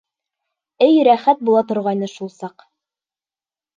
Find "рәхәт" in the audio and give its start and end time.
1.09-1.45